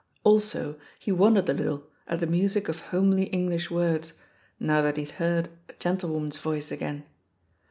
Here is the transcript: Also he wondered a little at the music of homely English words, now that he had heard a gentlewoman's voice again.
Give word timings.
Also 0.23 0.79
he 0.97 1.11
wondered 1.11 1.47
a 1.47 1.53
little 1.53 1.83
at 2.07 2.19
the 2.19 2.25
music 2.25 2.67
of 2.67 2.79
homely 2.79 3.25
English 3.25 3.69
words, 3.69 4.13
now 4.59 4.81
that 4.81 4.97
he 4.97 5.03
had 5.05 5.13
heard 5.17 5.49
a 5.69 5.73
gentlewoman's 5.73 6.37
voice 6.37 6.71
again. 6.71 7.03